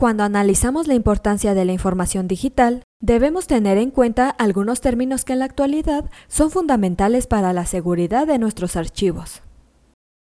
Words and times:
Cuando 0.00 0.24
analizamos 0.24 0.86
la 0.86 0.94
importancia 0.94 1.52
de 1.52 1.66
la 1.66 1.72
información 1.72 2.26
digital, 2.26 2.84
debemos 3.02 3.46
tener 3.46 3.76
en 3.76 3.90
cuenta 3.90 4.30
algunos 4.30 4.80
términos 4.80 5.26
que 5.26 5.34
en 5.34 5.40
la 5.40 5.44
actualidad 5.44 6.08
son 6.26 6.50
fundamentales 6.50 7.26
para 7.26 7.52
la 7.52 7.66
seguridad 7.66 8.26
de 8.26 8.38
nuestros 8.38 8.76
archivos. 8.76 9.42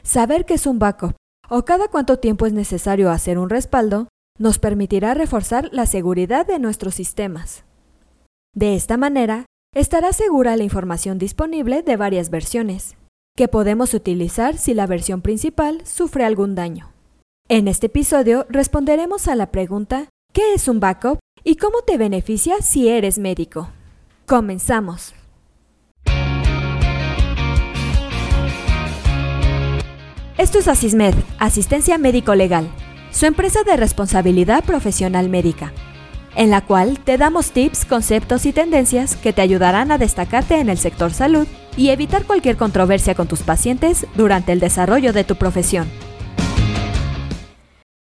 Saber 0.04 0.44
qué 0.44 0.56
es 0.56 0.68
un 0.68 0.80
backup 0.80 1.16
o 1.50 1.64
cada 1.64 1.88
cuánto 1.88 2.20
tiempo 2.20 2.46
es 2.46 2.52
necesario 2.52 3.10
hacer 3.10 3.38
un 3.38 3.50
respaldo 3.50 4.10
nos 4.38 4.60
permitirá 4.60 5.14
reforzar 5.14 5.70
la 5.72 5.86
seguridad 5.86 6.46
de 6.46 6.60
nuestros 6.60 6.96
sistemas. 6.96 7.64
De 8.54 8.76
esta 8.76 8.98
manera, 8.98 9.46
estará 9.74 10.12
segura 10.12 10.58
la 10.58 10.66
información 10.66 11.18
disponible 11.18 11.84
de 11.84 11.96
varias 11.96 12.30
versiones, 12.30 12.98
que 13.38 13.48
podemos 13.48 13.94
utilizar 13.94 14.58
si 14.58 14.74
la 14.74 14.88
versión 14.88 15.22
principal 15.22 15.86
sufre 15.86 16.26
algún 16.26 16.54
daño. 16.54 16.99
En 17.52 17.68
este 17.68 17.88
episodio 17.88 18.46
responderemos 18.48 19.28
a 19.28 19.34
la 19.34 19.50
pregunta 19.50 20.08
¿qué 20.34 20.54
es 20.54 20.68
un 20.68 20.80
backup 20.80 21.18
y 21.44 21.56
cómo 21.56 21.82
te 21.82 21.98
beneficia 21.98 22.58
si 22.62 22.90
eres 22.90 23.18
médico? 23.18 23.72
Comenzamos. 24.28 25.16
Esto 30.38 30.60
es 30.60 30.68
Asismed, 30.68 31.16
Asistencia 31.40 31.98
Médico 31.98 32.36
Legal, 32.36 32.70
su 33.10 33.26
empresa 33.26 33.64
de 33.64 33.78
responsabilidad 33.78 34.64
profesional 34.64 35.28
médica, 35.28 35.74
en 36.36 36.52
la 36.52 36.64
cual 36.64 37.00
te 37.00 37.18
damos 37.18 37.50
tips, 37.50 37.84
conceptos 37.86 38.46
y 38.46 38.54
tendencias 38.54 39.16
que 39.16 39.34
te 39.34 39.42
ayudarán 39.42 39.92
a 39.92 39.98
destacarte 39.98 40.60
en 40.60 40.70
el 40.70 40.78
sector 40.78 41.12
salud 41.12 41.48
y 41.76 41.90
evitar 41.90 42.26
cualquier 42.26 42.58
controversia 42.58 43.16
con 43.16 43.28
tus 43.28 43.42
pacientes 43.42 44.06
durante 44.14 44.52
el 44.52 44.60
desarrollo 44.60 45.14
de 45.14 45.24
tu 45.24 45.36
profesión. 45.36 45.88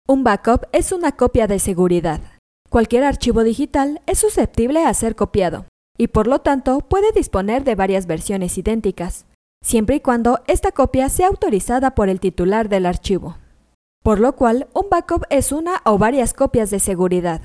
Un 0.08 0.24
backup 0.24 0.68
es 0.72 0.92
una 0.92 1.14
copia 1.14 1.48
de 1.48 1.58
seguridad. 1.58 2.22
Cualquier 2.70 3.04
archivo 3.04 3.44
digital 3.44 4.04
es 4.06 4.20
susceptible 4.20 4.86
a 4.86 4.94
ser 4.94 5.16
copiado 5.16 5.66
y 5.98 6.10
por 6.10 6.28
lo 6.28 6.42
tanto 6.42 6.82
puede 6.82 7.12
disponer 7.12 7.64
de 7.64 7.74
varias 7.74 8.06
versiones 8.06 8.56
idénticas, 8.60 9.26
siempre 9.64 9.96
y 9.96 10.00
cuando 10.02 10.42
esta 10.46 10.72
copia 10.72 11.10
sea 11.10 11.30
autorizada 11.30 11.96
por 11.96 12.10
el 12.10 12.20
titular 12.20 12.70
del 12.70 12.86
archivo. 12.86 13.38
Por 14.04 14.20
lo 14.20 14.36
cual, 14.36 14.68
un 14.76 14.92
backup 14.92 15.24
es 15.32 15.52
una 15.52 15.82
o 15.86 15.98
varias 15.98 16.36
copias 16.36 16.70
de 16.70 16.80
seguridad. 16.80 17.42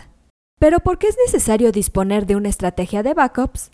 Pero 0.58 0.80
¿por 0.80 0.98
qué 0.98 1.06
es 1.06 1.16
necesario 1.24 1.72
disponer 1.72 2.26
de 2.26 2.36
una 2.36 2.50
estrategia 2.50 3.02
de 3.02 3.14
backups? 3.14 3.70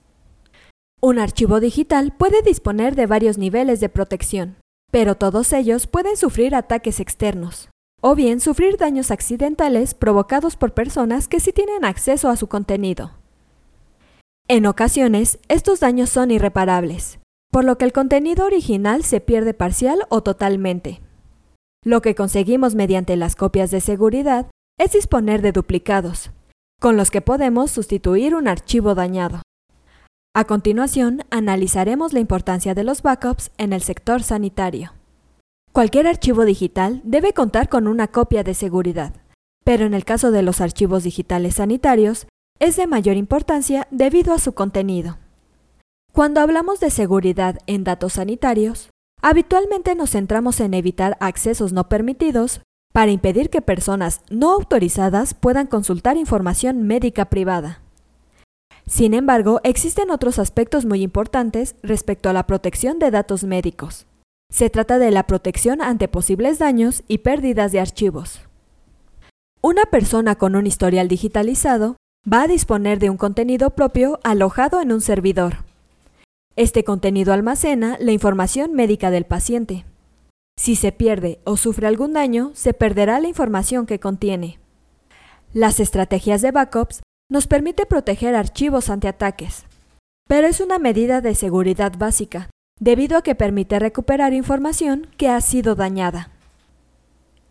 Un 1.01 1.19
archivo 1.19 1.59
digital 1.59 2.15
puede 2.17 2.41
disponer 2.43 2.95
de 2.95 3.07
varios 3.07 3.37
niveles 3.37 3.81
de 3.81 3.89
protección, 3.89 4.59
pero 4.93 5.17
todos 5.17 5.53
ellos 5.53 5.89
pueden 5.89 6.17
sufrir 6.17 6.55
ataques 6.55 7.01
externos 7.01 7.69
o 8.09 8.15
bien 8.15 8.39
sufrir 8.39 8.77
daños 8.77 9.11
accidentales 9.11 9.95
provocados 9.95 10.55
por 10.55 10.75
personas 10.75 11.27
que 11.27 11.41
sí 11.41 11.53
tienen 11.53 11.85
acceso 11.85 12.29
a 12.29 12.37
su 12.37 12.47
contenido. 12.47 13.11
En 14.47 14.67
ocasiones, 14.67 15.41
estos 15.49 15.81
daños 15.81 16.09
son 16.09 16.31
irreparables, 16.31 17.19
por 17.51 17.65
lo 17.65 17.79
que 17.79 17.85
el 17.85 17.93
contenido 17.93 18.47
original 18.47 19.03
se 19.03 19.21
pierde 19.21 19.55
parcial 19.55 20.07
o 20.09 20.23
totalmente. 20.23 21.01
Lo 21.83 22.01
que 22.01 22.15
conseguimos 22.15 22.77
mediante 22.77 23.17
las 23.17 23.35
copias 23.35 23.73
de 23.73 23.81
seguridad 23.81 24.47
es 24.79 24.93
disponer 24.93 25.43
de 25.43 25.51
duplicados, 25.51 26.31
con 26.81 26.97
los 26.97 27.11
que 27.11 27.23
podemos 27.23 27.73
sustituir 27.73 28.37
un 28.37 28.47
archivo 28.47 28.95
dañado. 28.95 29.43
A 30.33 30.45
continuación, 30.45 31.25
analizaremos 31.31 32.13
la 32.13 32.21
importancia 32.21 32.73
de 32.73 32.85
los 32.85 33.03
backups 33.03 33.51
en 33.59 33.73
el 33.73 33.83
sector 33.83 34.23
sanitario. 34.23 34.96
Cualquier 35.77 36.07
archivo 36.07 36.47
digital 36.47 37.03
debe 37.05 37.35
contar 37.35 37.69
con 37.69 37.87
una 37.87 38.09
copia 38.09 38.43
de 38.43 38.55
seguridad, 38.55 39.13
pero 39.63 39.85
en 39.85 39.93
el 39.93 40.07
caso 40.07 40.31
de 40.31 40.41
los 40.41 40.63
archivos 40.63 41.03
digitales 41.03 41.57
sanitarios 41.57 42.27
es 42.59 42.77
de 42.77 42.87
mayor 42.87 43.19
importancia 43.19 43.87
debido 43.91 44.33
a 44.33 44.39
su 44.39 44.55
contenido. 44.55 45.19
Cuando 46.15 46.41
hablamos 46.41 46.81
de 46.81 46.89
seguridad 46.89 47.59
en 47.67 47.85
datos 47.85 48.15
sanitarios, 48.15 48.89
habitualmente 49.21 49.95
nos 49.95 50.13
centramos 50.13 50.61
en 50.61 50.73
evitar 50.73 51.19
accesos 51.21 51.75
no 51.75 51.91
permitidos 51.91 52.63
para 52.95 53.11
impedir 53.11 53.51
que 53.51 53.61
personas 53.61 54.23
no 54.31 54.53
autorizadas 54.53 55.35
puedan 55.35 55.67
consultar 55.67 56.17
información 56.17 56.85
médica 56.85 57.27
privada. 57.27 57.83
Sin 58.87 59.13
embargo, 59.13 59.61
existen 59.63 60.11
otros 60.11 60.39
aspectos 60.39 60.87
muy 60.87 61.03
importantes 61.03 61.77
respecto 61.83 62.31
a 62.31 62.33
la 62.33 62.47
protección 62.47 62.99
de 62.99 63.11
datos 63.11 63.45
médicos. 63.45 64.07
Se 64.51 64.71
trata 64.71 64.99
de 64.99 65.11
la 65.11 65.27
protección 65.27 65.83
ante 65.83 66.09
posibles 66.09 66.59
daños 66.59 67.03
y 67.09 67.19
pérdidas 67.19 67.73
de 67.73 67.81
archivos. 67.81 68.41
Una 69.61 69.85
persona 69.85 70.37
con 70.37 70.55
un 70.55 70.67
historial 70.67 71.09
digitalizado 71.09 71.97
va 72.31 72.43
a 72.43 72.49
disponer 72.49 72.99
de 72.99 73.11
un 73.11 73.17
contenido 73.17 73.71
propio 73.71 74.21
alojado 74.25 74.81
en 74.81 74.93
un 74.93 75.01
servidor. 75.01 75.65
Este 76.57 76.85
contenido 76.85 77.33
almacena 77.33 77.97
la 78.01 78.13
información 78.13 78.73
médica 78.73 79.11
del 79.11 79.25
paciente. 79.25 79.85
Si 80.59 80.75
se 80.75 80.91
pierde 80.91 81.39
o 81.45 81.57
sufre 81.57 81.87
algún 81.87 82.15
daño, 82.15 82.53
se 82.55 82.73
perderá 82.73 83.21
la 83.21 83.29
información 83.29 83.85
que 83.85 84.01
contiene. 84.01 84.59
Las 85.53 85.81
estrategias 85.81 86.41
de 86.41 86.51
backups 86.51 87.03
nos 87.31 87.47
permite 87.47 87.85
proteger 87.85 88.35
archivos 88.35 88.89
ante 88.89 89.09
ataques, 89.09 89.67
pero 90.29 90.47
es 90.47 90.61
una 90.61 90.79
medida 90.79 91.21
de 91.21 91.35
seguridad 91.35 91.93
básica, 91.99 92.49
debido 92.79 93.17
a 93.17 93.23
que 93.23 93.35
permite 93.35 93.79
recuperar 93.79 94.35
información 94.35 95.09
que 95.17 95.29
ha 95.29 95.41
sido 95.41 95.75
dañada. 95.75 96.31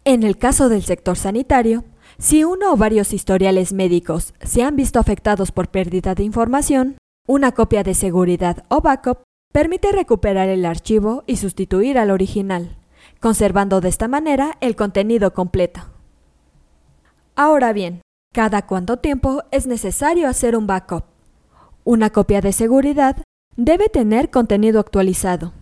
En 0.03 0.24
el 0.24 0.38
caso 0.38 0.69
del 0.69 0.84
sector 0.84 1.18
sanitario, 1.18 1.84
si 2.19 2.44
uno 2.44 2.72
o 2.72 2.78
varios 2.78 3.12
historiales 3.12 3.74
médicos 3.74 4.34
se 4.41 4.64
han 4.64 4.75
visto 4.75 5.00
afectados 5.00 5.52
por 5.52 5.69
pérdida 5.69 6.14
de 6.14 6.24
información, 6.24 6.97
una 7.28 7.52
copia 7.53 7.84
de 7.84 7.96
seguridad 7.96 8.64
o 8.69 8.81
backup 8.81 9.24
permite 9.52 9.91
recuperar 9.91 10.47
el 10.47 10.66
archivo 10.66 11.24
y 11.25 11.38
sustituir 11.38 11.97
al 11.97 12.12
original, 12.12 12.78
conservando 13.19 13.81
de 13.81 13.90
esta 13.90 14.08
manera 14.08 14.58
el 14.62 14.75
contenido 14.75 15.34
completo. 15.34 15.81
Ahora 17.35 17.74
bien, 17.74 18.02
¿cada 18.31 18.68
cuánto 18.68 18.97
tiempo 18.97 19.44
es 19.52 19.66
necesario 19.66 20.30
hacer 20.30 20.56
un 20.56 20.68
backup? 20.68 21.06
Una 21.84 22.12
copia 22.12 22.41
de 22.41 22.53
seguridad 22.53 23.25
debe 23.57 23.89
tener 23.89 24.29
contenido 24.29 24.79
actualizado. 24.79 25.53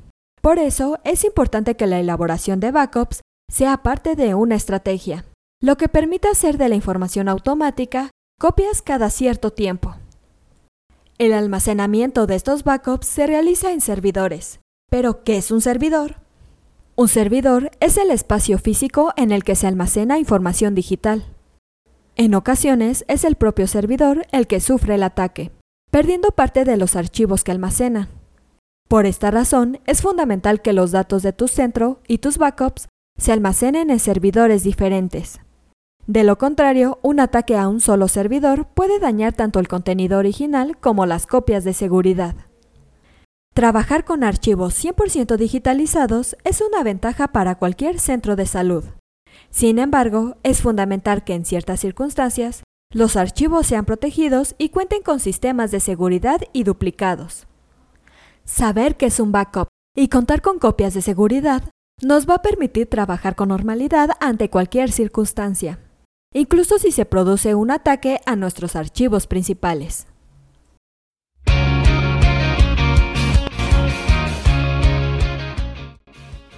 Por 0.41 0.59
eso 0.59 0.99
es 1.03 1.23
importante 1.23 1.75
que 1.75 1.87
la 1.87 1.99
elaboración 1.99 2.59
de 2.59 2.71
backups 2.71 3.21
sea 3.51 3.77
parte 3.77 4.15
de 4.15 4.33
una 4.33 4.55
estrategia, 4.55 5.25
lo 5.61 5.77
que 5.77 5.87
permita 5.87 6.29
hacer 6.31 6.57
de 6.57 6.69
la 6.69 6.75
información 6.75 7.29
automática 7.29 8.09
copias 8.39 8.81
cada 8.81 9.09
cierto 9.09 9.51
tiempo. 9.51 9.95
El 11.17 11.33
almacenamiento 11.33 12.25
de 12.25 12.35
estos 12.35 12.63
backups 12.63 13.07
se 13.07 13.27
realiza 13.27 13.71
en 13.71 13.79
servidores. 13.79 14.59
¿Pero 14.89 15.23
qué 15.23 15.37
es 15.37 15.51
un 15.51 15.61
servidor? 15.61 16.17
Un 16.95 17.07
servidor 17.07 17.71
es 17.79 17.97
el 17.97 18.11
espacio 18.11 18.57
físico 18.57 19.13
en 19.15 19.31
el 19.31 19.43
que 19.43 19.55
se 19.55 19.67
almacena 19.67 20.19
información 20.19 20.75
digital. 20.75 21.25
En 22.15 22.35
ocasiones 22.35 23.05
es 23.07 23.23
el 23.23 23.35
propio 23.35 23.67
servidor 23.67 24.27
el 24.31 24.45
que 24.47 24.59
sufre 24.59 24.95
el 24.95 25.03
ataque, 25.03 25.51
perdiendo 25.93 26.31
parte 26.31 26.65
de 26.65 26.75
los 26.75 26.95
archivos 26.95 27.43
que 27.43 27.51
almacena. 27.51 28.09
Por 28.89 29.05
esta 29.05 29.29
razón, 29.29 29.79
es 29.85 30.01
fundamental 30.01 30.59
que 30.63 30.73
los 30.73 30.89
datos 30.89 31.21
de 31.21 31.33
tu 31.33 31.47
centro 31.47 31.99
y 32.07 32.17
tus 32.17 32.39
backups 32.39 32.87
se 33.15 33.31
almacenen 33.31 33.91
en 33.91 33.99
servidores 33.99 34.63
diferentes. 34.63 35.39
De 36.07 36.23
lo 36.23 36.39
contrario, 36.39 36.97
un 37.03 37.19
ataque 37.19 37.55
a 37.55 37.67
un 37.67 37.79
solo 37.79 38.07
servidor 38.07 38.65
puede 38.73 38.97
dañar 38.97 39.33
tanto 39.33 39.59
el 39.59 39.67
contenido 39.67 40.17
original 40.17 40.77
como 40.79 41.05
las 41.05 41.27
copias 41.27 41.63
de 41.63 41.73
seguridad. 41.73 42.33
Trabajar 43.53 44.03
con 44.03 44.23
archivos 44.23 44.83
100% 44.83 45.37
digitalizados 45.37 46.35
es 46.43 46.61
una 46.61 46.81
ventaja 46.81 47.27
para 47.27 47.59
cualquier 47.59 47.99
centro 47.99 48.35
de 48.35 48.47
salud. 48.47 48.83
Sin 49.51 49.77
embargo, 49.77 50.37
es 50.41 50.59
fundamental 50.59 51.23
que 51.23 51.35
en 51.35 51.45
ciertas 51.45 51.81
circunstancias 51.81 52.63
los 52.93 53.15
archivos 53.15 53.65
sean 53.65 53.85
protegidos 53.85 54.55
y 54.57 54.69
cuenten 54.69 55.01
con 55.01 55.19
sistemas 55.19 55.71
de 55.71 55.79
seguridad 55.79 56.41
y 56.53 56.63
duplicados. 56.63 57.47
Saber 58.45 58.97
qué 58.97 59.07
es 59.07 59.19
un 59.19 59.31
backup 59.31 59.67
y 59.95 60.09
contar 60.09 60.41
con 60.41 60.59
copias 60.59 60.93
de 60.93 61.01
seguridad 61.01 61.63
nos 62.01 62.29
va 62.29 62.35
a 62.35 62.41
permitir 62.41 62.87
trabajar 62.87 63.35
con 63.35 63.49
normalidad 63.49 64.11
ante 64.19 64.49
cualquier 64.49 64.91
circunstancia, 64.91 65.79
incluso 66.33 66.77
si 66.77 66.91
se 66.91 67.05
produce 67.05 67.55
un 67.55 67.71
ataque 67.71 68.19
a 68.25 68.35
nuestros 68.35 68.75
archivos 68.75 69.27
principales. 69.27 70.07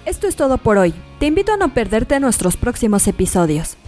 Esto 0.04 0.28
es 0.28 0.36
todo 0.36 0.58
por 0.58 0.78
hoy. 0.78 0.94
Te 1.18 1.26
invito 1.26 1.52
a 1.52 1.56
no 1.56 1.74
perderte 1.74 2.20
nuestros 2.20 2.56
próximos 2.56 3.08
episodios. 3.08 3.76